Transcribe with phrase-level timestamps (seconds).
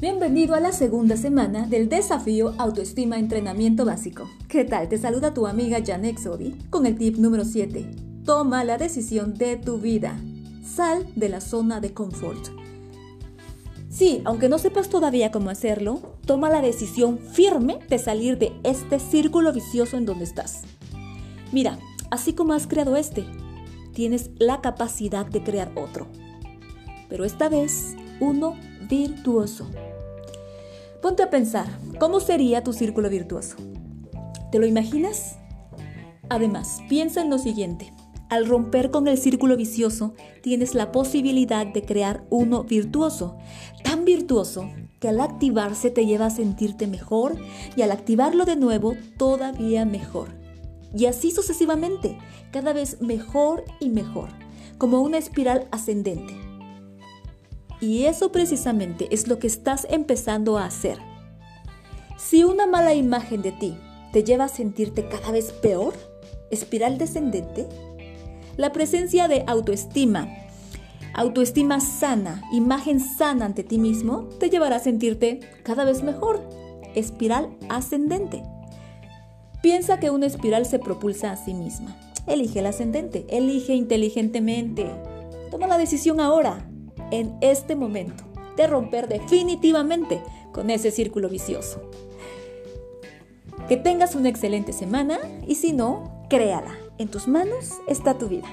[0.00, 4.30] Bienvenido a la segunda semana del desafío Autoestima Entrenamiento Básico.
[4.48, 4.88] ¿Qué tal?
[4.88, 7.84] Te saluda tu amiga Janek Sodi con el tip número 7.
[8.24, 10.18] Toma la decisión de tu vida.
[10.64, 12.48] Sal de la zona de confort.
[13.90, 19.00] Sí, aunque no sepas todavía cómo hacerlo, toma la decisión firme de salir de este
[19.00, 20.62] círculo vicioso en donde estás.
[21.52, 21.78] Mira,
[22.10, 23.26] así como has creado este,
[23.92, 26.06] tienes la capacidad de crear otro.
[27.10, 28.56] Pero esta vez, uno
[28.88, 29.68] virtuoso.
[31.02, 31.66] Ponte a pensar,
[31.98, 33.56] ¿cómo sería tu círculo virtuoso?
[34.52, 35.38] ¿Te lo imaginas?
[36.28, 37.90] Además, piensa en lo siguiente.
[38.28, 43.38] Al romper con el círculo vicioso, tienes la posibilidad de crear uno virtuoso,
[43.82, 47.38] tan virtuoso que al activarse te lleva a sentirte mejor
[47.76, 50.28] y al activarlo de nuevo todavía mejor.
[50.94, 52.18] Y así sucesivamente,
[52.52, 54.28] cada vez mejor y mejor,
[54.76, 56.49] como una espiral ascendente.
[57.80, 60.98] Y eso precisamente es lo que estás empezando a hacer.
[62.18, 63.76] Si una mala imagen de ti
[64.12, 65.94] te lleva a sentirte cada vez peor,
[66.50, 67.66] espiral descendente,
[68.56, 70.28] la presencia de autoestima,
[71.14, 76.46] autoestima sana, imagen sana ante ti mismo, te llevará a sentirte cada vez mejor,
[76.94, 78.42] espiral ascendente.
[79.62, 81.96] Piensa que una espiral se propulsa a sí misma.
[82.26, 84.90] Elige el ascendente, elige inteligentemente.
[85.50, 86.69] Toma la decisión ahora,
[87.10, 88.24] en este momento
[88.56, 90.20] de romper definitivamente
[90.52, 91.82] con ese círculo vicioso.
[93.68, 96.76] Que tengas una excelente semana y si no, créala.
[96.98, 98.48] En tus manos está tu vida.